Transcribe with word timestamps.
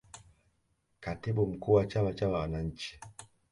katibu 0.99 1.47
mkuu 1.47 1.73
wa 1.73 1.85
chama 1.85 2.13
cha 2.13 2.29
wananchi 2.29 2.99